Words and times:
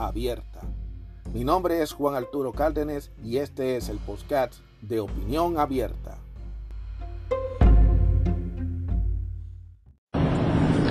abierta. 0.00 0.60
Mi 1.32 1.44
nombre 1.44 1.82
es 1.82 1.92
Juan 1.92 2.14
Arturo 2.14 2.52
Cárdenas 2.52 3.10
y 3.22 3.36
este 3.36 3.76
es 3.76 3.88
el 3.88 3.98
podcast 3.98 4.54
de 4.80 5.00
Opinión 5.00 5.58
Abierta. 5.58 6.18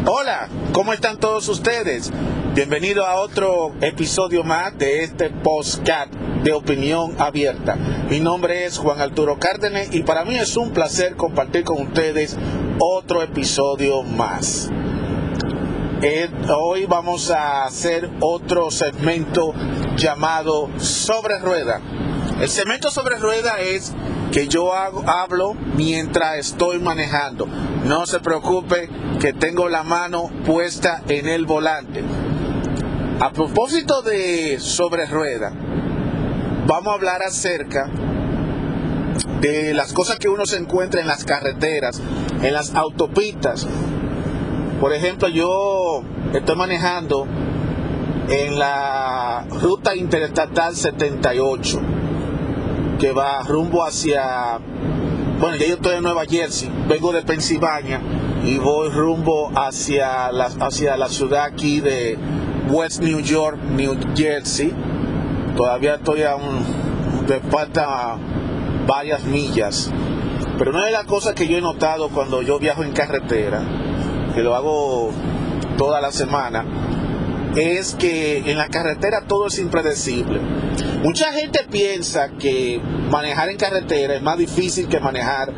Hola, 0.05 0.47
¿cómo 0.71 0.93
están 0.93 1.19
todos 1.19 1.47
ustedes? 1.49 2.11
Bienvenido 2.55 3.05
a 3.05 3.15
otro 3.15 3.73
episodio 3.81 4.43
más 4.43 4.77
de 4.77 5.03
este 5.03 5.29
podcast 5.29 6.13
de 6.43 6.53
opinión 6.53 7.15
abierta. 7.19 7.75
Mi 8.09 8.19
nombre 8.19 8.65
es 8.65 8.77
Juan 8.77 9.01
Arturo 9.01 9.37
Cárdenas 9.39 9.93
y 9.93 10.03
para 10.03 10.23
mí 10.23 10.35
es 10.35 10.55
un 10.55 10.71
placer 10.71 11.15
compartir 11.15 11.63
con 11.63 11.81
ustedes 11.85 12.37
otro 12.79 13.21
episodio 13.21 14.03
más. 14.03 14.71
Eh, 16.01 16.29
hoy 16.55 16.85
vamos 16.85 17.29
a 17.29 17.65
hacer 17.65 18.09
otro 18.21 18.71
segmento 18.71 19.53
llamado 19.97 20.69
Sobre 20.77 21.39
Rueda. 21.39 21.81
El 22.39 22.47
segmento 22.47 22.89
sobre 22.89 23.17
rueda 23.17 23.59
es 23.59 23.91
que 24.31 24.47
yo 24.47 24.73
hablo 24.73 25.55
mientras 25.75 26.37
estoy 26.37 26.79
manejando. 26.79 27.47
No 27.83 28.05
se 28.05 28.21
preocupe 28.21 28.89
que 29.19 29.33
tengo 29.33 29.67
la 29.67 29.83
mano 29.83 30.31
puesta 30.45 31.03
en 31.09 31.27
el 31.27 31.45
volante. 31.45 32.01
A 33.19 33.33
propósito 33.33 34.01
de 34.01 34.57
sobre 34.57 35.05
rueda, 35.05 35.51
vamos 36.65 36.87
a 36.87 36.93
hablar 36.93 37.23
acerca 37.23 37.89
de 39.41 39.73
las 39.73 39.91
cosas 39.91 40.17
que 40.17 40.29
uno 40.29 40.45
se 40.45 40.55
encuentra 40.55 41.01
en 41.01 41.07
las 41.07 41.25
carreteras, 41.25 42.01
en 42.41 42.53
las 42.53 42.73
autopistas. 42.73 43.67
Por 44.79 44.93
ejemplo, 44.93 45.27
yo 45.27 46.03
estoy 46.33 46.55
manejando 46.55 47.27
en 48.29 48.57
la 48.57 49.45
ruta 49.61 49.95
interestatal 49.95 50.75
78 50.75 51.81
que 52.97 53.11
va 53.11 53.41
rumbo 53.43 53.83
hacia, 53.83 54.59
bueno, 55.39 55.57
ya 55.57 55.67
yo 55.67 55.75
estoy 55.75 55.95
en 55.95 56.03
Nueva 56.03 56.25
Jersey, 56.25 56.69
vengo 56.87 57.11
de 57.11 57.23
Pensilvania 57.23 57.99
y 58.43 58.57
voy 58.57 58.89
rumbo 58.89 59.51
hacia 59.53 60.31
la, 60.31 60.45
hacia 60.45 60.95
la 60.95 61.09
ciudad 61.09 61.43
aquí 61.43 61.81
de 61.81 62.17
West 62.69 63.01
New 63.01 63.19
York, 63.19 63.57
New 63.71 63.97
Jersey. 64.15 64.73
Todavía 65.57 65.95
estoy 65.95 66.23
a 66.23 66.35
un, 66.35 67.25
de 67.27 67.39
falta 67.41 68.15
varias 68.87 69.25
millas. 69.25 69.91
Pero 70.57 70.71
una 70.71 70.85
de 70.85 70.91
las 70.91 71.05
cosas 71.05 71.33
que 71.33 71.47
yo 71.47 71.57
he 71.57 71.61
notado 71.61 72.09
cuando 72.09 72.41
yo 72.41 72.59
viajo 72.59 72.83
en 72.83 72.91
carretera, 72.91 73.61
que 74.39 74.43
lo 74.43 74.55
hago 74.55 75.11
toda 75.77 75.99
la 75.99 76.13
semana, 76.13 76.63
es 77.57 77.93
que 77.95 78.37
en 78.49 78.57
la 78.57 78.69
carretera 78.69 79.25
todo 79.27 79.47
es 79.47 79.59
impredecible. 79.59 80.39
Mucha 81.03 81.33
gente 81.33 81.67
piensa 81.69 82.29
que 82.39 82.79
manejar 83.11 83.49
en 83.49 83.57
carretera 83.57 84.15
es 84.15 84.21
más 84.21 84.37
difícil 84.37 84.87
que 84.87 85.01
manejar 85.01 85.51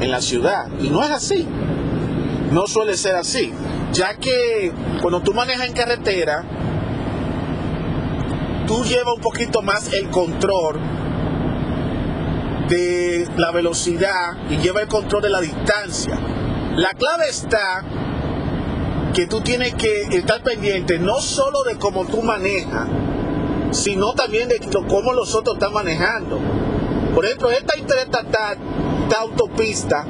en 0.00 0.10
la 0.10 0.20
ciudad 0.20 0.66
y 0.80 0.88
no 0.88 1.04
es 1.04 1.10
así. 1.12 1.46
No 2.50 2.66
suele 2.66 2.96
ser 2.96 3.14
así, 3.14 3.52
ya 3.92 4.16
que 4.16 4.72
cuando 5.00 5.20
tú 5.20 5.32
manejas 5.32 5.68
en 5.68 5.74
carretera, 5.74 6.42
tú 8.66 8.82
llevas 8.82 9.14
un 9.14 9.20
poquito 9.20 9.62
más 9.62 9.92
el 9.92 10.10
control 10.10 10.80
de 12.68 13.28
la 13.36 13.52
velocidad 13.52 14.32
y 14.50 14.56
lleva 14.56 14.80
el 14.80 14.88
control 14.88 15.22
de 15.22 15.30
la 15.30 15.40
distancia. 15.40 16.18
La 16.74 16.90
clave 16.90 17.28
está 17.30 17.84
que 19.16 19.26
tú 19.26 19.40
tienes 19.40 19.72
que 19.72 20.02
estar 20.10 20.42
pendiente 20.42 20.98
no 20.98 21.22
solo 21.22 21.62
de 21.62 21.78
cómo 21.78 22.04
tú 22.04 22.20
manejas, 22.20 22.86
sino 23.70 24.12
también 24.12 24.46
de 24.46 24.60
cómo 24.86 25.14
los 25.14 25.34
otros 25.34 25.56
están 25.56 25.72
manejando. 25.72 26.38
Por 27.14 27.24
ejemplo, 27.24 27.50
esta 27.50 27.72
autopista, 29.18 30.04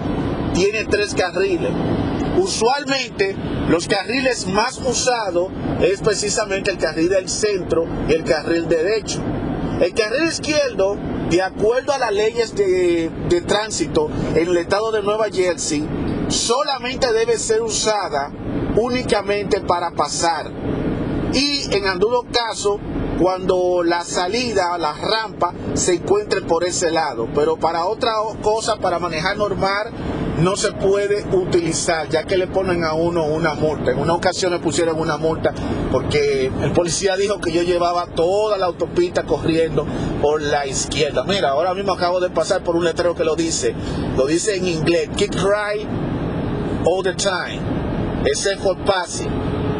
tiene 0.55 0.87
tres 0.87 1.15
carriles. 1.15 1.71
Usualmente 2.37 3.37
los 3.69 3.87
carriles 3.87 4.49
más 4.49 4.79
usados 4.79 5.51
es 5.81 6.01
precisamente 6.01 6.73
el 6.73 6.79
carril 6.79 7.09
del 7.09 7.29
centro 7.29 7.87
y 8.09 8.13
el 8.13 8.25
carril 8.25 8.67
derecho. 8.67 9.21
El 9.81 9.95
carril 9.95 10.27
izquierdo, 10.27 10.97
de 11.31 11.43
acuerdo 11.43 11.93
a 11.93 11.99
las 11.99 12.13
leyes 12.13 12.57
de, 12.57 13.09
de 13.29 13.41
tránsito 13.43 14.11
en 14.35 14.49
el 14.49 14.57
estado 14.57 14.91
de 14.91 15.05
Nueva 15.05 15.27
Jersey, 15.33 15.87
solamente 16.29 17.13
debe 17.13 17.39
ser 17.39 17.63
usada 17.63 18.33
únicamente 18.77 19.61
para 19.61 19.91
pasar. 19.91 20.51
Y 21.33 21.75
en 21.75 21.87
algunos 21.87 22.25
casos, 22.31 22.79
cuando 23.21 23.83
la 23.83 24.05
salida, 24.05 24.77
la 24.79 24.93
rampa, 24.93 25.53
se 25.75 25.95
encuentre 25.95 26.43
por 26.43 26.65
ese 26.65 26.91
lado. 26.91 27.29
Pero 27.35 27.57
para 27.57 27.87
otra 27.87 28.13
cosa, 28.43 28.77
para 28.77 28.99
manejar 28.99 29.37
normal, 29.37 29.91
no 30.39 30.55
se 30.55 30.73
puede 30.73 31.25
utilizar, 31.33 32.09
ya 32.09 32.25
que 32.25 32.37
le 32.37 32.47
ponen 32.47 32.85
a 32.85 32.95
uno 32.95 33.25
una 33.25 33.55
multa. 33.55 33.91
En 33.91 33.99
una 33.99 34.15
ocasión 34.15 34.53
me 34.53 34.59
pusieron 34.59 34.99
una 35.01 35.17
multa 35.17 35.55
porque 35.91 36.53
el 36.63 36.73
policía 36.73 37.17
dijo 37.17 37.41
que 37.41 37.53
yo 37.53 37.63
llevaba 37.63 38.07
toda 38.09 38.59
la 38.59 38.67
autopista 38.67 39.25
corriendo 39.25 39.87
por 40.21 40.43
la 40.43 40.67
izquierda. 40.67 41.25
Mira, 41.25 41.51
ahora 41.51 41.75
mismo 41.75 41.93
acabo 41.93 42.21
de 42.21 42.31
pasar 42.31 42.63
por 42.63 42.77
un 42.77 42.85
letrero 42.85 43.15
que 43.15 43.25
lo 43.25 43.35
dice. 43.35 43.75
Lo 44.17 44.27
dice 44.27 44.57
en 44.57 44.69
inglés, 44.69 45.09
kick 45.17 45.35
right 45.35 45.89
all 46.85 47.03
the 47.03 47.15
time 47.15 47.76
ese 48.27 48.57
for 48.57 48.77
passing. 48.85 49.31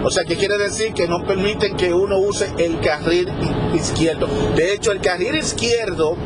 O 0.05 0.11
sea, 0.11 0.25
que 0.25 0.37
quiere 0.37 0.57
decir 0.57 0.93
que 0.95 1.09
no 1.09 1.27
permiten 1.27 1.77
que 1.77 1.93
uno 1.93 2.19
use 2.19 2.49
el 2.59 2.79
carril 2.81 3.29
izquierdo. 3.75 4.29
De 4.55 4.73
hecho, 4.73 4.93
el 4.93 5.01
carril 5.01 5.35
izquierdo 5.35 6.17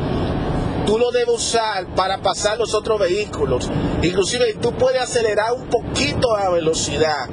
tú 0.86 0.98
lo 0.98 1.10
debes 1.10 1.34
usar 1.34 1.86
para 1.94 2.18
pasar 2.18 2.58
los 2.58 2.74
otros 2.74 3.00
vehículos. 3.00 3.70
Inclusive 4.02 4.54
tú 4.60 4.72
puedes 4.72 5.00
acelerar 5.00 5.52
un 5.52 5.66
poquito 5.66 6.36
la 6.36 6.50
velocidad, 6.50 7.28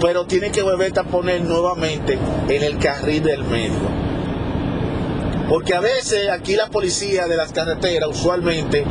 pero 0.00 0.26
tienes 0.26 0.52
que 0.52 0.62
volverte 0.62 1.00
a 1.00 1.04
poner 1.04 1.40
nuevamente 1.42 2.18
en 2.48 2.62
el 2.62 2.78
carril 2.78 3.22
del 3.22 3.44
medio. 3.44 4.08
Porque 5.48 5.74
a 5.74 5.80
veces 5.80 6.28
aquí 6.28 6.56
la 6.56 6.68
policía 6.68 7.26
de 7.26 7.36
las 7.36 7.52
carreteras 7.52 8.10
usualmente 8.10 8.84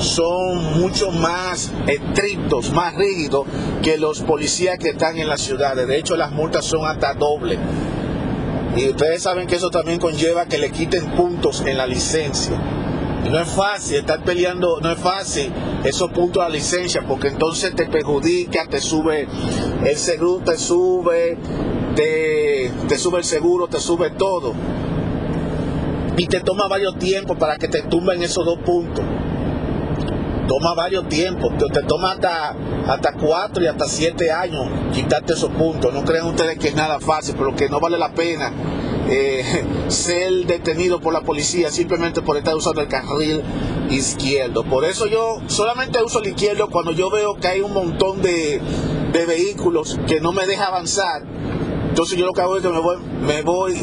son 0.00 0.80
mucho 0.80 1.10
más 1.10 1.70
estrictos, 1.86 2.72
más 2.72 2.94
rígidos 2.94 3.46
que 3.82 3.98
los 3.98 4.20
policías 4.22 4.78
que 4.78 4.90
están 4.90 5.18
en 5.18 5.28
las 5.28 5.42
ciudades. 5.42 5.86
De 5.86 5.98
hecho, 5.98 6.16
las 6.16 6.32
multas 6.32 6.64
son 6.64 6.86
hasta 6.86 7.14
doble. 7.14 7.58
Y 8.76 8.88
ustedes 8.88 9.22
saben 9.22 9.46
que 9.46 9.56
eso 9.56 9.70
también 9.70 9.98
conlleva 9.98 10.46
que 10.46 10.58
le 10.58 10.70
quiten 10.70 11.04
puntos 11.12 11.62
en 11.66 11.76
la 11.76 11.86
licencia. 11.86 12.56
Y 13.24 13.28
no 13.28 13.38
es 13.38 13.48
fácil 13.48 13.98
estar 13.98 14.24
peleando, 14.24 14.80
no 14.80 14.90
es 14.90 14.98
fácil 14.98 15.52
esos 15.84 16.10
puntos 16.12 16.42
la 16.42 16.48
licencia, 16.48 17.02
porque 17.06 17.28
entonces 17.28 17.74
te 17.74 17.86
perjudica, 17.86 18.66
te 18.66 18.80
sube 18.80 19.28
el 19.84 19.96
seguro, 19.96 20.42
te 20.44 20.56
sube, 20.56 21.36
te, 21.94 22.70
te 22.88 22.96
sube 22.96 23.18
el 23.18 23.24
seguro, 23.24 23.66
te 23.66 23.80
sube 23.80 24.10
todo. 24.10 24.54
Y 26.16 26.26
te 26.26 26.40
toma 26.40 26.68
varios 26.68 26.98
tiempos 26.98 27.36
para 27.36 27.56
que 27.56 27.68
te 27.68 27.82
tumben 27.82 28.22
esos 28.22 28.44
dos 28.44 28.58
puntos 28.60 29.04
toma 30.50 30.74
varios 30.74 31.08
tiempos, 31.08 31.52
te, 31.72 31.80
toma 31.84 32.10
hasta, 32.10 32.56
hasta 32.88 33.12
cuatro 33.12 33.62
y 33.62 33.68
hasta 33.68 33.86
siete 33.86 34.32
años 34.32 34.66
quitarte 34.92 35.34
esos 35.34 35.50
puntos. 35.50 35.94
No 35.94 36.04
crean 36.04 36.26
ustedes 36.26 36.58
que 36.58 36.66
es 36.66 36.74
nada 36.74 36.98
fácil, 36.98 37.36
pero 37.38 37.54
que 37.54 37.68
no 37.68 37.78
vale 37.78 37.96
la 37.96 38.12
pena 38.14 38.52
eh, 39.08 39.44
ser 39.88 40.46
detenido 40.46 41.00
por 41.00 41.12
la 41.12 41.20
policía 41.20 41.70
simplemente 41.70 42.20
por 42.20 42.36
estar 42.36 42.56
usando 42.56 42.80
el 42.80 42.88
carril 42.88 43.42
izquierdo. 43.90 44.64
Por 44.64 44.84
eso 44.84 45.06
yo 45.06 45.40
solamente 45.46 46.02
uso 46.02 46.20
el 46.20 46.30
izquierdo 46.30 46.68
cuando 46.68 46.90
yo 46.90 47.10
veo 47.10 47.36
que 47.36 47.46
hay 47.46 47.60
un 47.60 47.72
montón 47.72 48.20
de, 48.20 48.60
vehículos 49.12 50.00
que 50.08 50.20
no 50.20 50.32
me 50.32 50.48
deja 50.48 50.64
avanzar. 50.64 51.22
Entonces 51.90 52.18
yo 52.18 52.26
lo 52.26 52.32
que 52.32 52.40
hago 52.40 52.56
es 52.56 52.62
que 52.64 52.70
me 52.70 52.80
voy, 52.80 52.96
me 53.24 53.42
voy 53.42 53.74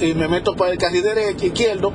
y, 0.00 0.06
y 0.06 0.14
me 0.14 0.28
meto 0.28 0.56
para 0.56 0.72
el 0.72 0.78
carril 0.78 1.02
derecho, 1.02 1.44
izquierdo, 1.44 1.92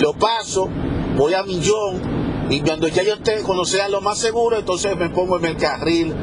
lo 0.00 0.12
paso, 0.14 0.68
voy 1.16 1.34
a 1.34 1.44
millón 1.44 2.13
y 2.50 2.60
cuando 2.60 2.88
ya 2.88 3.02
yo 3.02 3.14
esté, 3.14 3.42
cuando 3.42 3.64
sea 3.64 3.88
lo 3.88 4.00
más 4.00 4.18
seguro, 4.18 4.58
entonces 4.58 4.96
me 4.96 5.08
pongo 5.10 5.38
en 5.38 5.46
el 5.46 5.56
carril 5.56 6.14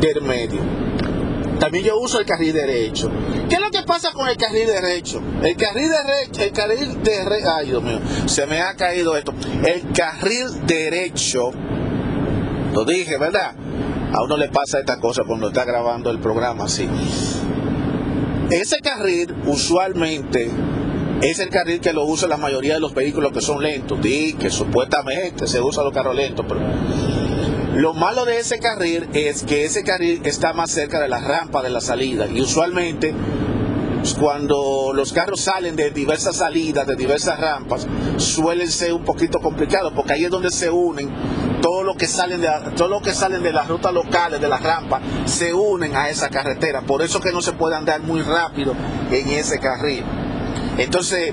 del 0.00 0.22
medio. 0.22 0.60
también 1.58 1.84
yo 1.84 1.98
uso 1.98 2.20
el 2.20 2.26
carril 2.26 2.52
derecho. 2.52 3.10
¿Qué 3.48 3.56
es 3.56 3.60
lo 3.60 3.70
que 3.70 3.82
pasa 3.82 4.12
con 4.12 4.28
el 4.28 4.36
carril 4.36 4.66
derecho? 4.66 5.20
El 5.42 5.56
carril 5.56 5.88
derecho, 5.90 6.42
el 6.42 6.52
carril 6.52 7.02
derecho, 7.02 7.50
ay 7.50 7.66
Dios 7.66 7.82
mío, 7.82 7.98
se 8.26 8.46
me 8.46 8.60
ha 8.60 8.74
caído 8.74 9.16
esto. 9.16 9.34
El 9.64 9.90
carril 9.92 10.66
derecho, 10.66 11.50
lo 12.72 12.84
dije, 12.84 13.18
¿verdad? 13.18 13.54
A 14.12 14.22
uno 14.22 14.36
le 14.36 14.48
pasa 14.48 14.78
esta 14.78 15.00
cosa 15.00 15.24
cuando 15.24 15.48
está 15.48 15.64
grabando 15.64 16.10
el 16.10 16.20
programa 16.20 16.64
así. 16.64 16.88
Ese 18.50 18.78
carril 18.80 19.34
usualmente 19.46 20.50
es 21.22 21.38
el 21.40 21.48
carril 21.48 21.80
que 21.80 21.92
lo 21.92 22.04
usa 22.04 22.28
la 22.28 22.36
mayoría 22.36 22.74
de 22.74 22.80
los 22.80 22.94
vehículos 22.94 23.32
que 23.32 23.40
son 23.40 23.62
lentos. 23.62 24.00
Di 24.00 24.34
que 24.34 24.50
supuestamente 24.50 25.46
se 25.46 25.60
usa 25.60 25.82
los 25.82 25.92
carros 25.92 26.14
lentos, 26.14 26.46
pero 26.48 26.60
lo 27.74 27.94
malo 27.94 28.24
de 28.24 28.38
ese 28.38 28.58
carril 28.58 29.08
es 29.12 29.42
que 29.42 29.64
ese 29.64 29.82
carril 29.84 30.20
está 30.24 30.52
más 30.52 30.70
cerca 30.70 31.00
de 31.00 31.08
la 31.08 31.20
rampa 31.20 31.62
de 31.62 31.70
la 31.70 31.80
salida 31.80 32.26
y 32.26 32.40
usualmente 32.40 33.14
cuando 34.18 34.92
los 34.94 35.12
carros 35.12 35.40
salen 35.40 35.76
de 35.76 35.90
diversas 35.90 36.36
salidas, 36.36 36.86
de 36.86 36.96
diversas 36.96 37.38
rampas, 37.38 37.86
suelen 38.16 38.70
ser 38.70 38.92
un 38.92 39.04
poquito 39.04 39.40
complicados 39.40 39.92
porque 39.94 40.14
ahí 40.14 40.24
es 40.24 40.30
donde 40.30 40.50
se 40.50 40.70
unen 40.70 41.10
todo 41.60 41.82
lo 41.82 41.94
que 41.94 42.06
salen 42.06 42.40
de 42.40 42.48
todo 42.76 42.88
lo 42.88 43.00
que 43.00 43.12
salen 43.12 43.42
de 43.42 43.52
las 43.52 43.68
rutas 43.68 43.92
locales, 43.92 44.40
de 44.40 44.48
las 44.48 44.62
rampas, 44.62 45.02
se 45.26 45.52
unen 45.52 45.94
a 45.96 46.08
esa 46.08 46.30
carretera. 46.30 46.82
Por 46.82 47.02
eso 47.02 47.20
que 47.20 47.32
no 47.32 47.42
se 47.42 47.52
puede 47.52 47.76
andar 47.76 48.00
muy 48.00 48.22
rápido 48.22 48.74
en 49.10 49.28
ese 49.30 49.58
carril. 49.58 50.04
Entonces, 50.78 51.32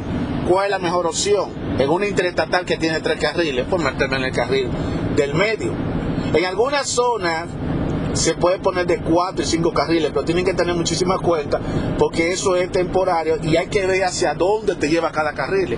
¿cuál 0.50 0.65
es 0.65 0.71
la 0.71 0.80
mejor 0.80 1.06
opción? 1.06 1.50
En 1.77 1.89
una 1.89 2.07
interestatal 2.07 2.65
que 2.65 2.77
tiene 2.77 3.00
tres 3.00 3.19
carriles, 3.19 3.65
pues 3.69 3.81
meterme 3.81 4.18
en 4.18 4.24
el 4.24 4.31
carril 4.31 4.69
del 5.15 5.33
medio. 5.33 5.71
En 6.33 6.45
algunas 6.45 6.89
zonas 6.89 7.47
se 8.13 8.33
puede 8.33 8.59
poner 8.59 8.88
de 8.88 9.00
cuatro 9.00 9.44
y 9.44 9.45
cinco 9.45 9.71
carriles, 9.74 10.12
pero 10.13 10.25
tienen 10.25 10.45
que 10.45 10.53
tener 10.53 10.74
muchísima 10.75 11.19
cuenta 11.19 11.59
porque 12.00 12.31
eso 12.31 12.56
es 12.56 12.71
temporario 12.71 13.38
y 13.44 13.56
hay 13.57 13.68
que 13.68 13.86
ver 13.86 14.03
hacia 14.03 14.33
dónde 14.33 14.75
te 14.75 14.89
lleva 14.89 15.12
cada 15.12 15.33
carril. 15.33 15.77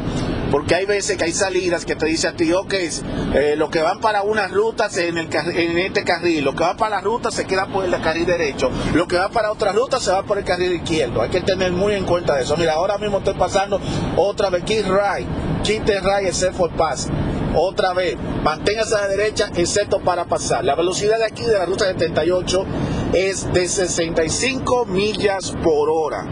Porque 0.52 0.76
hay 0.76 0.86
veces 0.86 1.18
que 1.18 1.26
hay 1.26 1.34
salidas 1.34 1.86
que 1.86 1.96
te 1.96 2.06
dicen 2.06 2.34
a 2.34 2.38
ti, 2.38 2.52
ok, 2.54 2.74
eh, 2.74 3.56
lo 3.58 3.70
que 3.70 3.82
van 3.82 4.00
para 4.00 4.24
unas 4.24 4.52
rutas 4.52 4.98
en, 4.98 5.18
el, 5.18 5.28
en 5.34 5.78
este 5.78 6.04
carril, 6.04 6.46
lo 6.46 6.56
que 6.56 6.64
va 6.64 6.78
para 6.78 6.98
la 6.98 7.02
ruta 7.02 7.32
se 7.32 7.46
queda 7.46 7.68
por 7.68 7.84
el 7.84 8.02
carril 8.02 8.26
derecho, 8.26 8.70
lo 8.94 9.08
que 9.08 9.18
va 9.18 9.30
para 9.30 9.52
otra 9.52 9.74
ruta 9.74 10.00
se 10.00 10.12
va 10.12 10.24
por 10.24 10.38
el 10.38 10.46
carril 10.46 10.74
izquierdo. 10.74 11.22
Hay 11.22 11.30
que 11.30 11.42
tener 11.42 11.72
muy 11.74 11.94
en 11.94 12.06
cuenta 12.06 12.40
eso. 12.40 12.56
Mira, 12.56 12.74
ahora 12.74 12.98
mismo 12.98 13.18
estoy 13.18 13.34
pasando 13.34 13.80
otra 14.16 14.50
vez, 14.50 14.64
Keep 14.64 14.86
Right, 14.86 15.28
Keep 15.64 15.86
the 15.86 16.00
Right, 16.00 16.28
except 16.28 16.56
for 16.56 16.70
pass. 16.72 17.10
Otra 17.54 17.94
vez, 17.94 18.16
manténgase 18.44 18.96
a 18.96 19.02
la 19.02 19.08
derecha, 19.08 19.50
excepto 19.56 20.00
para 20.00 20.26
pasar. 20.26 20.64
La 20.64 20.76
velocidad 20.76 21.18
de 21.18 21.26
aquí 21.26 21.44
de 21.44 21.54
la 21.54 21.66
ruta 21.66 21.86
78 21.86 22.66
es 23.14 23.52
de 23.52 23.68
65 23.68 24.86
millas 24.86 25.54
por 25.64 25.90
hora. 25.90 26.26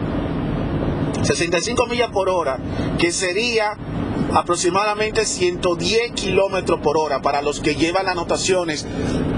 65 1.22 1.86
millas 1.86 2.10
por 2.10 2.28
hora, 2.28 2.58
que 2.98 3.10
sería 3.10 3.76
aproximadamente 4.34 5.24
110 5.24 6.12
kilómetros 6.12 6.80
por 6.80 6.98
hora 6.98 7.22
para 7.22 7.42
los 7.42 7.60
que 7.60 7.74
llevan 7.74 8.06
las 8.06 8.16
notaciones 8.16 8.86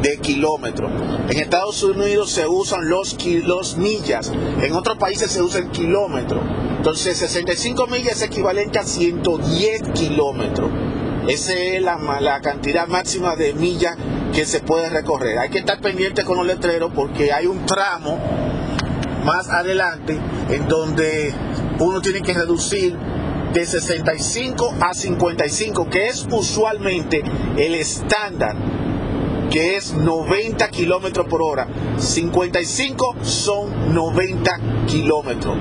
de 0.03 0.19
kilómetros. 0.19 0.91
En 1.29 1.39
Estados 1.39 1.83
Unidos 1.83 2.31
se 2.31 2.47
usan 2.47 2.89
los, 2.89 3.17
los 3.45 3.77
millas, 3.77 4.33
en 4.63 4.73
otros 4.73 4.99
países 4.99 5.31
se 5.31 5.43
usa 5.43 5.61
el 5.61 5.71
kilómetro. 5.71 6.41
Entonces 6.77 7.19
65 7.19 7.87
millas 7.89 8.17
es 8.17 8.23
equivalente 8.23 8.79
a 8.79 8.85
110 8.85 9.83
kilómetros. 9.95 10.71
Esa 11.27 11.53
es 11.53 11.83
la, 11.83 11.99
la 12.21 12.41
cantidad 12.41 12.87
máxima 12.87 13.37
de 13.37 13.53
millas 13.53 13.97
que 14.33 14.47
se 14.47 14.61
puede 14.61 14.89
recorrer. 14.89 15.39
Hay 15.39 15.51
que 15.51 15.59
estar 15.59 15.81
pendiente 15.81 16.25
con 16.25 16.37
los 16.37 16.47
letreros 16.47 16.93
porque 16.95 17.33
hay 17.33 17.47
un 17.47 17.67
tramo 17.67 18.19
más 19.25 19.49
adelante 19.51 20.19
en 20.49 20.69
donde 20.69 21.35
uno 21.81 22.01
tiene 22.01 22.23
que 22.23 22.33
reducir 22.33 22.97
de 23.53 23.67
65 23.67 24.75
a 24.81 24.95
55, 24.95 25.89
que 25.89 26.09
es 26.09 26.27
usualmente 26.31 27.23
el 27.57 27.75
estándar, 27.75 28.57
que 29.51 29.77
es 29.77 29.95
90 29.95 30.69
kilómetros 30.69 31.27
por 31.27 31.43
hora. 31.43 31.67
55 31.99 33.17
son 33.23 33.95
90 33.95 34.61
kilómetros. 34.87 35.57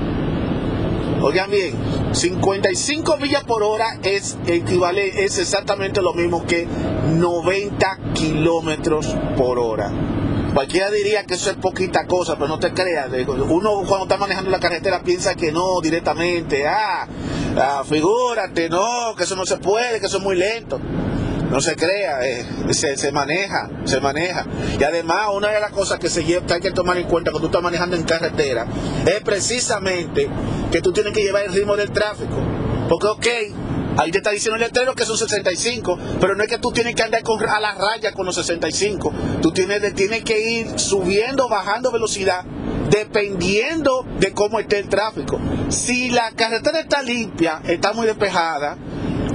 Oigan 1.22 1.50
bien, 1.50 1.74
55 2.12 3.18
millas 3.18 3.44
por 3.44 3.63
hora 3.63 3.98
es 4.04 4.38
equivale, 4.45 5.25
es 5.25 5.40
exactamente 5.40 6.01
lo 6.01 6.13
mismo 6.13 6.45
que 6.45 6.68
90 7.16 8.00
kilómetros 8.13 9.16
por 9.36 9.57
hora. 9.57 9.92
Cualquiera 10.57 10.89
diría 10.89 11.24
que 11.24 11.36
eso 11.36 11.51
es 11.51 11.56
poquita 11.57 12.07
cosa, 12.07 12.33
pero 12.33 12.48
no 12.48 12.57
te 12.57 12.74
creas. 12.74 13.12
Uno 13.27 13.83
cuando 13.88 14.06
está 14.06 14.18
manejando 14.18 14.50
la 14.50 14.59
carretera 14.59 15.04
piensa 15.04 15.36
que 15.36 15.51
no 15.51 15.80
directamente. 15.81 16.65
Ah, 16.68 17.07
ah 17.56 17.83
figúrate, 17.88 18.68
no, 18.68 19.13
que 19.15 19.25
eso 19.25 19.36
no 19.36 19.45
se 19.45 19.57
puede, 19.57 20.00
que 20.00 20.07
eso 20.07 20.18
es 20.18 20.24
muy 20.24 20.36
lento. 20.36 20.80
No 21.51 21.62
se 21.62 21.75
crea, 21.75 22.25
eh, 22.25 22.44
se, 22.71 23.12
maneja, 23.12 23.69
se 23.83 24.01
maneja. 24.01 24.48
Y 24.80 24.83
además, 24.83 25.27
una 25.31 25.50
de 25.50 25.59
las 25.59 25.69
cosas 25.69 26.00
que, 26.00 26.09
se 26.09 26.25
que 26.25 26.42
hay 26.51 26.59
que 26.59 26.71
tomar 26.71 26.98
en 26.98 27.06
cuenta 27.06 27.30
cuando 27.30 27.50
tú 27.50 27.51
estás 27.51 27.62
manejando 27.62 27.95
en 27.95 28.01
carretera 28.01 28.65
es 29.06 29.21
precisamente 29.21 30.27
que 30.71 30.81
tú 30.81 30.92
tienes 30.92 31.13
que 31.13 31.21
llevar 31.21 31.45
el 31.45 31.54
ritmo 31.54 31.75
del 31.75 31.92
tráfico. 31.92 32.33
Porque, 32.89 33.06
ok, 33.06 33.27
Ahí 33.97 34.11
te 34.11 34.19
está 34.19 34.31
diciendo 34.31 34.55
el 34.55 34.61
letrero 34.61 34.94
que 34.94 35.05
son 35.05 35.17
65, 35.17 35.97
pero 36.21 36.35
no 36.35 36.44
es 36.44 36.49
que 36.49 36.59
tú 36.59 36.71
tienes 36.71 36.95
que 36.95 37.03
andar 37.03 37.23
a 37.49 37.59
la 37.59 37.73
raya 37.73 38.11
con 38.13 38.25
los 38.25 38.35
65. 38.35 39.11
Tú 39.41 39.51
tienes, 39.51 39.94
tienes 39.95 40.23
que 40.23 40.39
ir 40.39 40.79
subiendo, 40.79 41.49
bajando 41.49 41.91
velocidad, 41.91 42.45
dependiendo 42.89 44.05
de 44.19 44.33
cómo 44.33 44.59
esté 44.59 44.79
el 44.79 44.88
tráfico. 44.88 45.39
Si 45.69 46.09
la 46.09 46.31
carretera 46.31 46.79
está 46.79 47.01
limpia, 47.01 47.61
está 47.65 47.94
muy 47.94 48.05
despejada, 48.05 48.77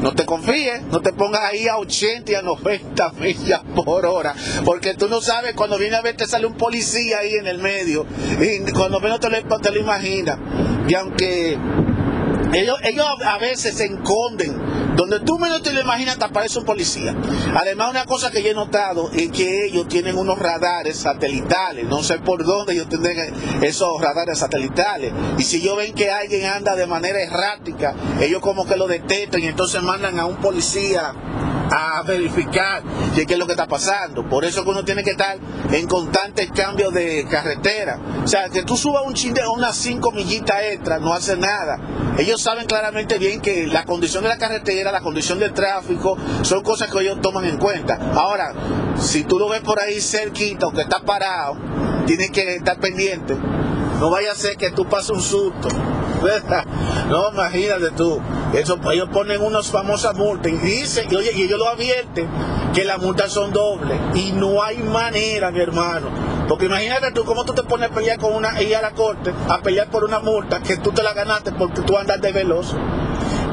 no 0.00 0.14
te 0.14 0.24
confíes, 0.26 0.82
no 0.84 1.00
te 1.00 1.12
pongas 1.12 1.42
ahí 1.42 1.68
a 1.68 1.78
80 1.78 2.32
y 2.32 2.34
a 2.34 2.42
90 2.42 3.12
millas 3.20 3.62
por 3.74 4.04
hora, 4.06 4.34
porque 4.64 4.94
tú 4.94 5.08
no 5.08 5.20
sabes 5.20 5.54
cuando 5.54 5.78
viene 5.78 5.96
a 5.96 6.02
ver 6.02 6.16
te 6.16 6.26
sale 6.26 6.46
un 6.46 6.54
policía 6.54 7.18
ahí 7.18 7.34
en 7.34 7.46
el 7.46 7.58
medio, 7.58 8.06
y 8.40 8.70
cuando 8.72 9.00
menos 9.00 9.20
te 9.20 9.28
lo, 9.28 9.58
te 9.60 9.70
lo 9.70 9.80
imaginas. 9.80 10.38
Y 10.88 10.94
aunque 10.94 11.56
ellos, 12.52 12.78
a 13.25 13.38
veces 13.38 13.76
se 13.76 13.87
esconden. 13.87 14.82
Donde 14.96 15.20
tú 15.20 15.38
menos 15.38 15.62
te 15.62 15.72
lo 15.72 15.81
imaginas, 15.81 16.19
te 16.19 16.25
aparece 16.25 16.58
un 16.58 16.66
policía. 16.66 17.16
Además, 17.58 17.90
una 17.90 18.04
cosa 18.04 18.31
que 18.31 18.43
yo 18.43 18.50
he 18.50 18.54
notado 18.54 19.10
es 19.14 19.31
que 19.31 19.66
ellos 19.66 19.88
tienen 19.88 20.19
unos 20.19 20.38
radares 20.38 20.99
satelitales. 20.99 21.87
No 21.87 22.02
sé 22.02 22.19
por 22.19 22.44
dónde 22.44 22.75
ellos 22.75 22.90
tendrán 22.90 23.16
esos 23.62 24.00
radares 24.00 24.38
satelitales. 24.38 25.12
Y 25.38 25.44
si 25.44 25.58
ellos 25.58 25.79
ven 25.79 25.94
que 25.94 26.10
alguien 26.10 26.44
anda 26.44 26.76
de 26.76 26.86
manera 26.86 27.22
errática, 27.22 27.94
ellos 28.20 28.43
como 28.43 28.67
que 28.67 28.76
lo 28.76 28.86
detectan 28.86 29.43
y 29.43 29.46
entonces 29.46 29.82
mandan 29.82 30.19
a 30.19 30.26
un 30.26 30.36
policía 30.36 31.15
a 31.72 32.02
verificar 32.02 32.82
qué 33.14 33.22
es 33.22 33.38
lo 33.38 33.46
que 33.46 33.52
está 33.52 33.67
pasando. 33.67 34.29
Por 34.29 34.44
eso 34.44 34.62
que 34.62 34.70
uno 34.70 34.84
tiene 34.84 35.02
que 35.02 35.12
estar 35.12 35.38
en 35.70 35.86
constante 35.86 36.48
cambio 36.48 36.91
de 36.91 37.26
carretera. 37.29 37.98
O 38.22 38.29
sea, 38.29 38.48
que 38.50 38.62
tú 38.62 38.76
subas 38.76 39.02
un 39.06 39.14
chinde 39.14 39.41
unas 39.48 39.76
5 39.76 40.12
millitas 40.12 40.56
extra 40.64 40.98
no 40.98 41.14
hace 41.14 41.36
nada. 41.36 41.79
Ellos 42.19 42.43
saben 42.43 42.67
claramente 42.67 43.19
bien 43.19 43.41
que 43.41 43.67
la 43.67 43.84
condición 43.84 44.22
de 44.22 44.29
la 44.29 44.36
carretera, 44.36 44.93
la 44.93 45.00
condición 45.00 45.38
del 45.38 45.55
tráfico, 45.55 46.17
son 46.43 46.62
cosas 46.62 46.91
que 46.91 47.00
ellos 47.00 47.20
toman 47.22 47.46
en 47.46 47.56
cuenta. 47.56 47.98
Ahora, 48.14 48.52
si 49.00 49.24
tú 49.24 49.38
lo 49.38 49.48
ves 49.48 49.60
por 49.62 49.81
ahí 49.81 50.00
cerquita 50.00 50.67
o 50.67 50.72
que 50.72 50.82
está 50.82 51.00
parado, 51.00 51.56
tienes 52.06 52.31
que 52.31 52.56
estar 52.56 52.79
pendiente. 52.79 53.34
No 53.98 54.10
vaya 54.10 54.32
a 54.32 54.34
ser 54.34 54.56
que 54.56 54.70
tú 54.70 54.86
pases 54.86 55.10
un 55.10 55.22
susto. 55.22 55.69
No, 57.08 57.31
imagínate 57.32 57.91
tú. 57.96 58.20
Eso, 58.52 58.79
ellos 58.93 59.08
ponen 59.12 59.43
unas 59.43 59.70
famosas 59.70 60.14
multas 60.17 60.52
y 60.52 60.56
dicen, 60.56 61.08
y, 61.10 61.14
oye, 61.14 61.32
y 61.34 61.43
ellos 61.43 61.58
lo 61.58 61.69
advierten 61.69 62.29
que 62.74 62.84
las 62.84 62.98
multas 62.98 63.32
son 63.32 63.52
dobles. 63.52 63.98
Y 64.14 64.32
no 64.32 64.62
hay 64.62 64.79
manera, 64.79 65.50
mi 65.50 65.60
hermano. 65.60 66.08
Porque 66.48 66.67
imagínate 66.67 67.12
tú 67.12 67.24
cómo 67.24 67.44
tú 67.44 67.55
te 67.55 67.62
pones 67.62 67.91
a 67.91 67.94
pelear 67.94 68.19
con 68.19 68.34
una, 68.34 68.60
y 68.62 68.74
a 68.74 68.82
la 68.82 68.93
corte, 68.93 69.32
a 69.48 69.58
pelear 69.58 69.88
por 69.88 70.05
una 70.05 70.20
multa 70.20 70.60
que 70.60 70.76
tú 70.76 70.93
te 70.93 71.02
la 71.02 71.12
ganaste 71.12 71.52
porque 71.52 71.82
tú 71.82 71.96
andas 71.96 72.20
de 72.20 72.32
veloz. 72.32 72.74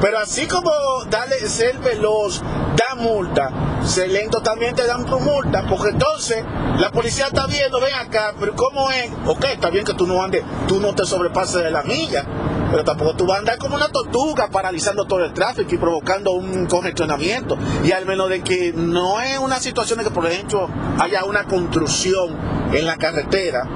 Pero 0.00 0.18
así 0.18 0.46
como 0.46 0.70
darle, 1.08 1.36
ser 1.48 1.78
veloz 1.78 2.42
da 2.76 2.94
multa, 2.94 3.50
ser 3.84 4.10
lento 4.10 4.40
también 4.40 4.74
te 4.74 4.86
dan 4.86 5.04
tu 5.04 5.18
multa, 5.20 5.64
porque 5.68 5.90
entonces 5.90 6.44
la 6.78 6.90
policía 6.90 7.26
está 7.26 7.46
viendo, 7.46 7.80
ven 7.80 7.94
acá, 7.94 8.34
pero 8.38 8.54
¿cómo 8.56 8.90
es? 8.90 9.10
Ok, 9.26 9.44
está 9.44 9.70
bien 9.70 9.84
que 9.84 9.94
tú 9.94 10.06
no 10.06 10.22
andes, 10.22 10.42
tú 10.66 10.80
no 10.80 10.94
te 10.94 11.04
sobrepases 11.04 11.62
de 11.62 11.70
la 11.70 11.82
milla, 11.82 12.24
pero 12.70 12.84
tampoco 12.84 13.14
tú 13.14 13.26
vas 13.26 13.36
a 13.36 13.40
andar 13.40 13.58
como 13.58 13.74
una 13.74 13.88
tortuga 13.88 14.48
paralizando 14.50 15.04
todo 15.04 15.24
el 15.24 15.32
tráfico 15.32 15.74
y 15.74 15.78
provocando 15.78 16.32
un 16.32 16.66
congestionamiento. 16.66 17.58
Y 17.84 17.92
al 17.92 18.06
menos 18.06 18.28
de 18.28 18.42
que 18.42 18.72
no 18.74 19.20
es 19.20 19.38
una 19.38 19.58
situación 19.58 19.98
de 19.98 20.04
que, 20.04 20.10
por 20.10 20.26
ejemplo, 20.26 20.68
haya 20.98 21.24
una 21.24 21.44
construcción 21.44 22.36
en 22.72 22.86
la 22.86 22.96
carretera, 22.96 23.66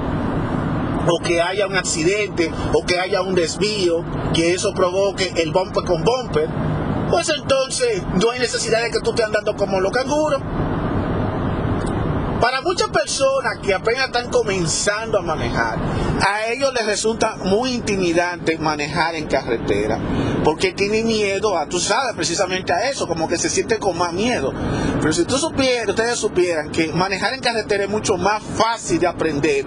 o 1.06 1.22
que 1.22 1.42
haya 1.42 1.66
un 1.66 1.76
accidente 1.76 2.50
o 2.72 2.84
que 2.86 2.98
haya 2.98 3.22
un 3.22 3.34
desvío, 3.34 4.04
que 4.32 4.54
eso 4.54 4.72
provoque 4.74 5.32
el 5.36 5.52
bumper 5.52 5.84
con 5.84 6.02
bumper, 6.02 6.48
pues 7.10 7.28
entonces 7.28 8.02
no 8.20 8.30
hay 8.30 8.40
necesidad 8.40 8.82
de 8.82 8.90
que 8.90 9.00
tú 9.00 9.10
estés 9.10 9.26
andando 9.26 9.54
como 9.56 9.80
los 9.80 9.92
canguros. 9.92 10.40
Para 12.44 12.60
muchas 12.60 12.90
personas 12.90 13.56
que 13.62 13.72
apenas 13.72 14.04
están 14.04 14.28
comenzando 14.28 15.18
a 15.18 15.22
manejar, 15.22 15.78
a 16.20 16.44
ellos 16.44 16.74
les 16.74 16.84
resulta 16.84 17.36
muy 17.36 17.72
intimidante 17.72 18.58
manejar 18.58 19.14
en 19.14 19.26
carretera, 19.26 19.98
porque 20.44 20.72
tienen 20.74 21.06
miedo 21.06 21.56
a, 21.56 21.66
tú 21.66 21.80
sabes, 21.80 22.14
precisamente 22.14 22.70
a 22.70 22.90
eso, 22.90 23.08
como 23.08 23.28
que 23.28 23.38
se 23.38 23.48
sienten 23.48 23.78
con 23.78 23.96
más 23.96 24.12
miedo. 24.12 24.52
Pero 25.00 25.14
si 25.14 25.24
tú 25.24 25.38
supieras, 25.38 25.88
ustedes 25.88 26.18
supieran 26.18 26.70
que 26.70 26.88
manejar 26.88 27.32
en 27.32 27.40
carretera 27.40 27.84
es 27.84 27.90
mucho 27.90 28.18
más 28.18 28.42
fácil 28.42 28.98
de 28.98 29.06
aprender, 29.06 29.64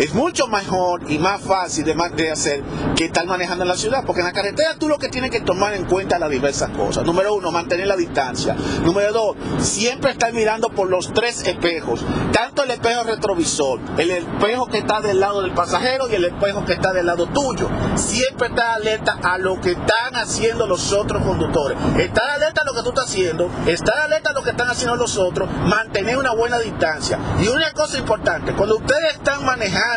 es 0.00 0.14
mucho 0.14 0.46
mejor 0.46 1.02
y 1.10 1.18
más 1.18 1.42
fácil 1.42 1.84
de, 1.84 2.30
hacer 2.30 2.62
que 2.96 3.04
estar 3.04 3.26
manejando 3.26 3.64
en 3.64 3.68
la 3.68 3.76
ciudad, 3.76 4.02
porque 4.06 4.20
en 4.20 4.26
la 4.26 4.32
carretera 4.32 4.76
tú 4.78 4.88
lo 4.88 4.98
que 4.98 5.10
tienes 5.10 5.30
que 5.30 5.40
tomar 5.40 5.74
en 5.74 5.84
cuenta 5.84 6.18
las 6.18 6.30
diversas 6.30 6.70
cosas. 6.70 7.04
Número 7.04 7.34
uno, 7.34 7.50
mantener 7.50 7.86
la 7.86 7.96
distancia. 7.96 8.56
Número 8.82 9.12
dos, 9.12 9.36
siempre 9.58 10.12
estar 10.12 10.32
mirando 10.32 10.70
por 10.70 10.88
los 10.88 11.12
tres 11.12 11.46
espejos, 11.46 12.02
tanto 12.32 12.62
el 12.62 12.70
espejo 12.70 13.02
retrovisor, 13.04 13.78
el 13.98 14.10
espejo 14.10 14.68
que 14.68 14.78
está 14.78 15.02
del 15.02 15.20
lado 15.20 15.42
del 15.42 15.52
pasajero 15.52 16.08
y 16.08 16.14
el 16.14 16.24
espejo 16.24 16.64
que 16.64 16.72
está 16.72 16.94
del 16.94 17.04
lado 17.04 17.26
tuyo. 17.26 17.68
Siempre 17.96 18.48
estar 18.48 18.76
alerta 18.76 19.18
a 19.22 19.36
lo 19.36 19.60
que 19.60 19.72
están 19.72 20.16
haciendo 20.16 20.66
los 20.66 20.94
otros 20.94 21.22
conductores. 21.22 21.76
Estar 21.98 22.30
alerta 22.30 22.62
a 22.62 22.64
lo 22.64 22.72
que 22.72 22.82
tú 22.82 22.88
estás 22.88 23.04
haciendo, 23.04 23.50
estar 23.66 23.98
alerta 23.98 24.30
a 24.30 24.32
lo 24.32 24.42
que 24.42 24.50
están 24.50 24.70
haciendo 24.70 24.96
los 24.96 25.18
otros, 25.18 25.50
mantener 25.66 26.16
una 26.16 26.32
buena 26.32 26.58
distancia. 26.58 27.18
Y 27.38 27.48
una 27.48 27.70
cosa 27.72 27.98
importante, 27.98 28.54
cuando 28.54 28.78
ustedes 28.78 29.16
están 29.16 29.44
manejando 29.44 29.89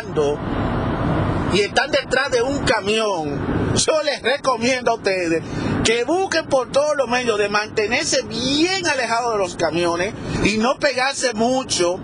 y 1.52 1.60
están 1.60 1.88
detrás 1.92 2.32
de 2.32 2.42
un 2.42 2.58
camión, 2.64 3.74
yo 3.76 4.02
les 4.02 4.22
recomiendo 4.22 4.90
a 4.90 4.94
ustedes 4.94 5.40
que 5.84 6.02
busquen 6.02 6.46
por 6.46 6.72
todos 6.72 6.96
los 6.96 7.08
medios 7.08 7.38
de 7.38 7.48
mantenerse 7.48 8.22
bien 8.22 8.84
alejados 8.88 9.34
de 9.34 9.38
los 9.38 9.54
camiones 9.54 10.12
y 10.44 10.56
no 10.56 10.78
pegarse 10.78 11.32
mucho. 11.34 12.00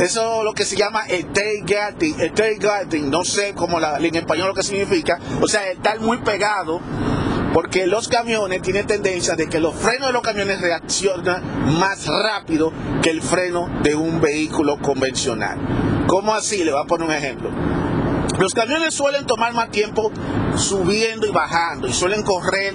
Eso 0.00 0.38
es 0.38 0.44
lo 0.44 0.52
que 0.52 0.64
se 0.64 0.76
llama 0.76 1.04
tailgating, 1.32 2.34
tailgating, 2.34 3.08
no 3.08 3.24
sé 3.24 3.54
cómo 3.54 3.78
en 3.78 4.14
español 4.16 4.48
lo 4.48 4.54
que 4.54 4.64
significa, 4.64 5.20
o 5.40 5.46
sea, 5.46 5.70
estar 5.70 6.00
muy 6.00 6.18
pegado 6.18 6.80
porque 7.52 7.86
los 7.86 8.08
camiones 8.08 8.62
tienen 8.62 8.86
tendencia 8.86 9.36
de 9.36 9.48
que 9.48 9.60
los 9.60 9.76
frenos 9.76 10.08
de 10.08 10.12
los 10.12 10.22
camiones 10.22 10.60
reaccionan 10.60 11.78
más 11.78 12.06
rápido 12.06 12.72
que 13.02 13.10
el 13.10 13.22
freno 13.22 13.68
de 13.82 13.94
un 13.94 14.20
vehículo 14.20 14.78
convencional. 14.78 15.77
¿Cómo 16.08 16.32
así? 16.32 16.64
Le 16.64 16.72
voy 16.72 16.80
a 16.80 16.86
poner 16.86 17.06
un 17.06 17.14
ejemplo. 17.14 17.50
Los 18.38 18.54
camiones 18.54 18.94
suelen 18.94 19.26
tomar 19.26 19.52
más 19.52 19.70
tiempo 19.70 20.10
subiendo 20.56 21.26
y 21.26 21.30
bajando 21.30 21.86
y 21.86 21.92
suelen 21.92 22.22
correr, 22.22 22.74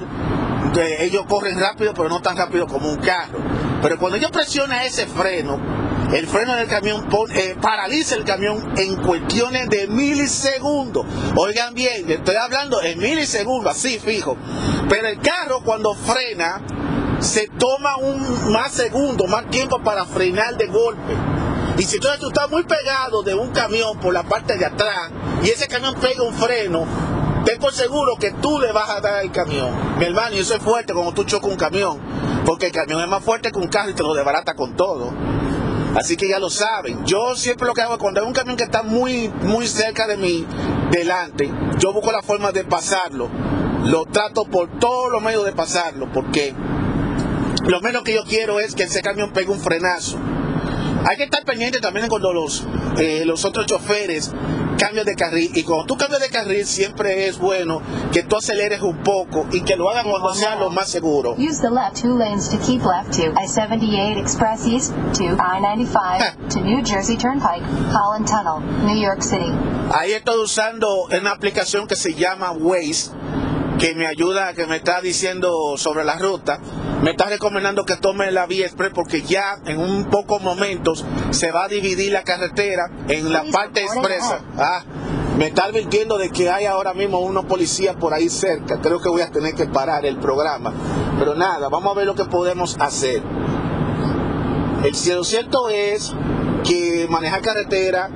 ellos 1.00 1.26
corren 1.28 1.60
rápido 1.60 1.94
pero 1.96 2.10
no 2.10 2.22
tan 2.22 2.38
rápido 2.38 2.68
como 2.68 2.90
un 2.90 2.98
carro. 2.98 3.40
Pero 3.82 3.98
cuando 3.98 4.18
ellos 4.18 4.30
presionan 4.30 4.86
ese 4.86 5.08
freno, 5.08 5.60
el 6.14 6.28
freno 6.28 6.56
del 6.56 6.68
camión 6.68 7.08
eh, 7.34 7.56
paraliza 7.60 8.16
el 8.16 8.24
camión 8.24 8.72
en 8.78 8.98
cuestiones 8.98 9.68
de 9.68 9.88
milisegundos. 9.88 11.04
Oigan 11.36 11.74
bien, 11.74 12.12
estoy 12.12 12.36
hablando 12.36 12.84
en 12.84 13.00
milisegundos, 13.00 13.76
así 13.76 13.98
fijo. 13.98 14.38
Pero 14.88 15.08
el 15.08 15.20
carro 15.20 15.62
cuando 15.66 15.96
frena 15.96 16.62
se 17.20 17.48
toma 17.48 17.98
un 17.98 18.52
más 18.52 18.74
segundo, 18.74 19.26
más 19.26 19.50
tiempo 19.50 19.82
para 19.82 20.06
frenar 20.06 20.56
de 20.56 20.68
golpe. 20.68 21.33
Y 21.78 21.84
si 21.84 21.96
entonces 21.96 22.20
tú 22.20 22.28
estás 22.28 22.50
muy 22.52 22.64
pegado 22.64 23.24
de 23.24 23.34
un 23.34 23.50
camión 23.50 23.98
por 24.00 24.14
la 24.14 24.24
parte 24.24 24.58
de 24.58 24.66
atrás 24.66 25.10
y 25.44 25.50
ese 25.50 25.68
camión 25.68 25.96
pega 25.96 26.24
un 26.24 26.34
freno, 26.34 26.86
ten 27.46 27.60
por 27.60 27.74
seguro 27.74 28.16
que 28.18 28.32
tú 28.32 28.60
le 28.60 28.72
vas 28.72 28.90
a 28.92 29.02
dar 29.02 29.16
al 29.16 29.32
camión. 29.32 29.98
Mi 29.98 30.06
hermano, 30.06 30.36
y 30.36 30.40
eso 30.40 30.56
es 30.56 30.62
fuerte 30.62 30.94
cuando 30.94 31.14
tú 31.14 31.24
chocas 31.24 31.50
un 31.50 31.58
camión, 31.58 32.00
porque 32.46 32.68
el 32.68 32.72
camión 32.72 33.02
es 33.02 33.08
más 33.08 33.24
fuerte 33.24 33.52
que 33.52 33.58
un 33.58 33.70
carro 33.70 33.90
y 33.90 33.94
te 33.94 34.04
lo 34.04 34.14
desbarata 34.14 34.54
con 34.54 34.76
todo. 34.76 35.12
Así 35.96 36.16
que 36.16 36.28
ya 36.28 36.40
lo 36.40 36.50
saben. 36.50 37.06
Yo 37.06 37.36
siempre 37.36 37.68
lo 37.68 37.74
que 37.74 37.82
hago 37.82 37.98
cuando 37.98 38.22
hay 38.22 38.28
un 38.28 38.34
camión 38.34 38.56
que 38.56 38.64
está 38.64 38.84
muy, 38.84 39.30
muy 39.42 39.68
cerca 39.68 40.08
de 40.08 40.18
mí, 40.18 40.46
delante, 40.92 41.52
yo 41.80 41.92
busco 41.92 42.12
la 42.12 42.22
forma 42.22 42.52
de 42.52 42.64
pasarlo. 42.66 43.30
Lo 43.86 44.06
trato 44.06 44.46
por 44.46 44.80
todos 44.80 45.12
los 45.12 45.22
medios 45.22 45.44
de 45.44 45.54
pasarlo, 45.54 46.12
porque 46.14 46.54
lo 47.66 47.82
menos 47.82 48.04
que 48.04 48.14
yo 48.14 48.24
quiero 48.26 48.60
es 48.60 48.76
que 48.76 48.84
ese 48.84 49.02
camión 49.02 49.34
pegue 49.34 49.52
un 49.52 49.60
frenazo. 49.60 50.20
Hay 51.06 51.18
que 51.18 51.24
estar 51.24 51.44
pendiente 51.44 51.80
también 51.80 52.08
cuando 52.08 52.34
los, 52.34 52.66
eh, 52.98 53.24
los 53.26 53.44
otros 53.46 53.66
choferes 53.66 54.32
cambian 54.78 55.06
de 55.06 55.16
carril. 55.16 55.52
Y 55.54 55.64
cuando 55.64 55.86
tú 55.86 55.98
cambias 55.98 56.22
de 56.22 56.30
carril, 56.30 56.66
siempre 56.66 57.28
es 57.28 57.38
bueno 57.38 57.82
que 58.12 58.24
tú 58.24 58.38
aceleres 58.38 58.82
un 58.82 58.98
poco 58.98 59.46
y 59.52 59.62
que 59.62 59.76
lo 59.76 59.90
hagan 59.90 60.10
cuando 60.10 60.34
sea 60.34 60.56
lo 60.56 60.70
más 60.70 60.90
seguro. 60.90 61.36
Use 61.38 61.62
the 61.62 61.70
left 61.70 62.02
two 62.02 62.18
lanes 62.18 62.50
to 62.50 62.58
keep 62.58 62.82
left 62.86 63.12
to 63.14 63.32
I-78 63.32 64.18
Express 64.18 64.66
East 64.66 64.94
to 65.18 65.24
I-95 65.24 66.50
to 66.54 66.62
New 66.62 66.84
Jersey 66.86 67.18
Turnpike, 67.18 67.64
Holland 67.92 68.28
Tunnel, 68.28 68.62
New 68.86 69.02
York 69.02 69.22
City. 69.22 69.52
Ahí 69.94 70.14
estoy 70.14 70.40
usando 70.40 71.06
una 71.06 71.32
aplicación 71.32 71.88
que 71.88 71.96
se 71.96 72.14
llama 72.14 72.52
Waze 72.52 73.12
que 73.80 73.96
me 73.96 74.08
ayuda, 74.08 74.54
que 74.54 74.66
me 74.66 74.78
está 74.78 75.02
diciendo 75.02 75.76
sobre 75.78 76.06
la 76.06 76.18
ruta, 76.18 76.60
me 77.04 77.12
está 77.12 77.26
recomendando 77.26 77.84
que 77.84 77.98
tome 77.98 78.32
la 78.32 78.46
vía 78.46 78.66
express 78.66 78.94
porque 78.96 79.22
ya 79.24 79.60
en 79.66 79.78
un 79.78 80.06
pocos 80.06 80.42
momentos 80.42 81.06
se 81.32 81.52
va 81.52 81.66
a 81.66 81.68
dividir 81.68 82.14
la 82.14 82.24
carretera 82.24 82.90
en 83.10 83.34
la 83.34 83.44
parte 83.52 83.82
expresa. 83.82 84.40
Ah, 84.58 84.84
me 85.38 85.48
está 85.48 85.66
advirtiendo 85.66 86.18
de 86.18 86.30
que 86.30 86.50
hay 86.50 86.66
ahora 86.66 86.94
mismo 86.94 87.20
unos 87.20 87.44
policías 87.44 87.98
por 87.98 88.14
ahí 88.14 88.30
cerca. 88.30 88.80
Creo 88.80 89.02
que 89.02 89.10
voy 89.10 89.22
a 89.22 89.30
tener 89.32 89.54
que 89.54 89.66
parar 89.66 90.06
el 90.06 90.16
programa. 90.16 90.72
Pero 91.20 91.36
nada, 91.36 91.68
vamos 91.68 91.94
a 91.94 91.98
ver 91.98 92.06
lo 92.06 92.16
que 92.16 92.24
podemos 92.24 92.78
hacer. 92.80 93.22
El 94.86 94.96
cierto 94.96 95.68
es 95.68 96.14
que 96.64 97.08
manejar 97.10 97.42
carretera 97.42 98.10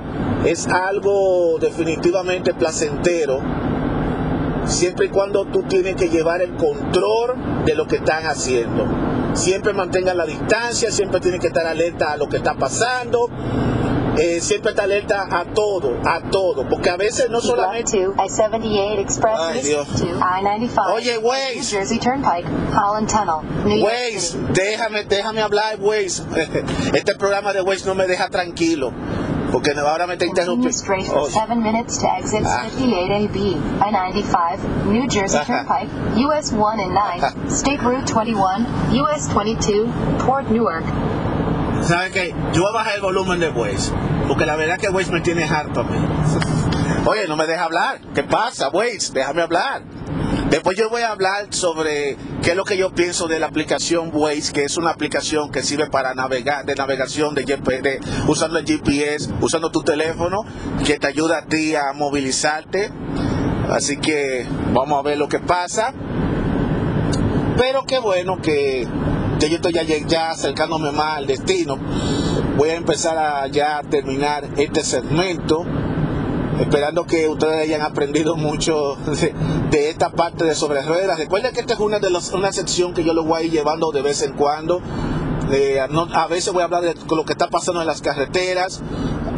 es 0.46 0.66
algo 0.66 1.58
definitivamente 1.60 2.54
placentero 2.54 3.42
siempre 4.64 5.06
y 5.06 5.08
cuando 5.08 5.44
tú 5.46 5.62
tienes 5.62 5.96
que 5.96 6.08
llevar 6.08 6.42
el 6.42 6.54
control 6.56 7.64
de 7.64 7.74
lo 7.74 7.86
que 7.86 7.96
están 7.96 8.26
haciendo. 8.26 8.86
Siempre 9.34 9.72
mantenga 9.72 10.14
la 10.14 10.26
distancia, 10.26 10.90
siempre 10.90 11.20
tienes 11.20 11.40
que 11.40 11.48
estar 11.48 11.66
alerta 11.66 12.12
a 12.12 12.16
lo 12.16 12.28
que 12.28 12.38
está 12.38 12.54
pasando. 12.54 13.30
Eh, 14.18 14.40
siempre 14.40 14.70
estar 14.70 14.86
alerta 14.86 15.28
a 15.30 15.44
todo, 15.44 15.96
a 16.04 16.20
todo, 16.22 16.68
porque 16.68 16.90
a 16.90 16.96
veces 16.96 17.30
no 17.30 17.40
solamente... 17.40 17.98
I-78 17.98 18.98
Express 18.98 19.38
Ay, 19.38 19.62
Dios. 19.62 19.86
I-95 20.02 20.92
Oye, 20.94 21.18
Waze. 21.18 21.76
Waze, 23.80 24.38
déjame, 24.52 25.04
déjame 25.04 25.40
hablar, 25.40 25.76
Waze. 25.78 26.24
Este 26.94 27.14
programa 27.14 27.52
de 27.52 27.60
Waze 27.60 27.86
no 27.86 27.94
me 27.94 28.08
deja 28.08 28.28
tranquilo, 28.28 28.92
porque 29.52 29.72
ahora 29.72 30.06
me 30.06 30.14
está 30.14 30.26
interrumpiendo. 30.26 30.76
straight 30.76 31.06
for 31.06 31.18
Oye. 31.22 31.30
7 31.32 31.62
minutes 31.62 31.98
to 31.98 32.06
exit 32.18 32.42
Ah. 32.44 32.64
58AB, 32.70 33.56
I-95, 33.80 34.58
New 34.86 35.06
Jersey. 35.08 35.38
Turnpike, 35.46 35.88
US 36.26 36.52
1 36.52 36.80
and 36.80 36.94
9, 36.94 37.50
State 37.50 37.80
Route 37.82 38.06
21, 38.06 38.66
US 39.02 39.28
22, 39.32 39.88
Port 40.26 40.48
Newark. 40.50 40.84
¿Saben 41.82 42.12
qué? 42.12 42.34
Yo 42.52 42.62
voy 42.62 42.70
a 42.70 42.74
bajar 42.74 42.94
el 42.96 43.00
volumen 43.00 43.40
de 43.40 43.50
Waze, 43.50 43.92
porque 44.26 44.44
la 44.44 44.56
verdad 44.56 44.78
que 44.78 44.88
Waze 44.90 45.12
me 45.12 45.20
tiene 45.20 45.44
harto 45.44 45.80
a 45.80 45.84
mí. 45.84 45.98
Oye, 47.06 47.26
no 47.28 47.36
me 47.36 47.46
deja 47.46 47.64
hablar. 47.64 48.00
¿Qué 48.14 48.22
pasa, 48.24 48.68
Waze? 48.68 49.12
Déjame 49.14 49.42
hablar. 49.42 49.82
Después 50.50 50.78
yo 50.78 50.88
voy 50.88 51.02
a 51.02 51.10
hablar 51.10 51.48
sobre 51.50 52.16
qué 52.42 52.50
es 52.50 52.56
lo 52.56 52.64
que 52.64 52.78
yo 52.78 52.94
pienso 52.94 53.28
de 53.28 53.38
la 53.38 53.46
aplicación 53.46 54.10
Waze, 54.14 54.50
que 54.52 54.64
es 54.64 54.78
una 54.78 54.90
aplicación 54.90 55.50
que 55.50 55.62
sirve 55.62 55.90
para 55.90 56.14
navegar, 56.14 56.64
de 56.64 56.74
navegación 56.74 57.34
de 57.34 57.44
GPS, 57.44 58.00
usando 58.26 58.58
el 58.58 58.64
GPS, 58.64 59.30
usando 59.42 59.70
tu 59.70 59.82
teléfono, 59.82 60.46
que 60.86 60.98
te 60.98 61.06
ayuda 61.06 61.40
a 61.40 61.46
ti 61.46 61.74
a 61.74 61.92
movilizarte. 61.92 62.90
Así 63.68 63.98
que 63.98 64.46
vamos 64.72 64.98
a 64.98 65.02
ver 65.02 65.18
lo 65.18 65.28
que 65.28 65.38
pasa. 65.38 65.92
Pero 67.58 67.84
qué 67.84 67.98
bueno 67.98 68.40
que 68.40 68.88
yo 69.38 69.56
estoy 69.56 69.72
ya, 69.72 69.82
ya 69.82 70.30
acercándome 70.30 70.92
más 70.92 71.18
al 71.18 71.26
destino. 71.26 71.78
Voy 72.56 72.70
a 72.70 72.74
empezar 72.74 73.18
a 73.18 73.46
ya 73.48 73.82
terminar 73.82 74.48
este 74.56 74.82
segmento. 74.82 75.66
Esperando 76.60 77.04
que 77.04 77.28
ustedes 77.28 77.62
hayan 77.62 77.82
aprendido 77.82 78.36
mucho 78.36 78.96
de, 79.70 79.90
esta 79.90 80.10
parte 80.10 80.44
de 80.44 80.54
sobre 80.56 80.82
ruedas. 80.82 81.18
Recuerden 81.18 81.52
que 81.52 81.60
esta 81.60 81.74
es 81.74 81.80
una 81.80 82.00
de 82.00 82.10
las, 82.10 82.32
una 82.32 82.52
sección 82.52 82.94
que 82.94 83.04
yo 83.04 83.14
lo 83.14 83.24
voy 83.24 83.40
a 83.40 83.44
ir 83.44 83.52
llevando 83.52 83.92
de 83.92 84.02
vez 84.02 84.22
en 84.22 84.32
cuando. 84.32 84.80
Eh, 85.52 85.78
a 85.80 86.26
veces 86.26 86.52
voy 86.52 86.62
a 86.62 86.64
hablar 86.64 86.82
de 86.82 86.94
lo 87.14 87.24
que 87.24 87.32
está 87.32 87.48
pasando 87.48 87.80
en 87.80 87.86
las 87.86 88.02
carreteras. 88.02 88.82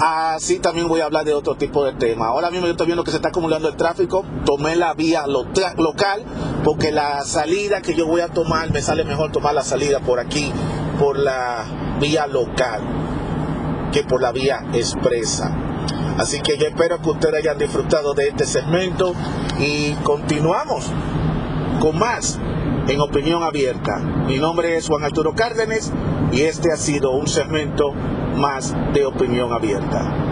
Así 0.00 0.60
también 0.60 0.88
voy 0.88 1.02
a 1.02 1.04
hablar 1.04 1.26
de 1.26 1.34
otro 1.34 1.56
tipo 1.56 1.84
de 1.84 1.92
temas. 1.92 2.28
Ahora 2.28 2.50
mismo 2.50 2.66
yo 2.66 2.72
estoy 2.72 2.86
viendo 2.86 3.04
que 3.04 3.10
se 3.10 3.18
está 3.18 3.28
acumulando 3.28 3.68
el 3.68 3.76
tráfico. 3.76 4.24
Tomé 4.46 4.74
la 4.76 4.94
vía 4.94 5.26
local 5.26 6.24
porque 6.64 6.90
la 6.90 7.22
salida 7.24 7.82
que 7.82 7.94
yo 7.94 8.06
voy 8.06 8.22
a 8.22 8.28
tomar 8.28 8.72
me 8.72 8.80
sale 8.80 9.04
mejor 9.04 9.30
tomar 9.30 9.54
la 9.54 9.62
salida 9.62 10.00
por 10.00 10.18
aquí, 10.18 10.50
por 10.98 11.18
la 11.18 11.66
vía 12.00 12.26
local, 12.26 12.80
que 13.92 14.04
por 14.04 14.22
la 14.22 14.32
vía 14.32 14.64
expresa. 14.72 15.69
Así 16.20 16.42
que 16.42 16.58
yo 16.58 16.66
espero 16.66 17.00
que 17.00 17.08
ustedes 17.08 17.36
hayan 17.36 17.56
disfrutado 17.56 18.12
de 18.12 18.28
este 18.28 18.44
segmento 18.44 19.14
y 19.58 19.94
continuamos 20.02 20.84
con 21.80 21.98
más 21.98 22.38
en 22.88 23.00
Opinión 23.00 23.42
Abierta. 23.42 24.00
Mi 24.26 24.36
nombre 24.36 24.76
es 24.76 24.86
Juan 24.86 25.02
Arturo 25.02 25.34
Cárdenas 25.34 25.90
y 26.30 26.42
este 26.42 26.74
ha 26.74 26.76
sido 26.76 27.12
un 27.12 27.26
segmento 27.26 27.94
más 28.36 28.76
de 28.92 29.06
opinión 29.06 29.54
abierta. 29.54 30.29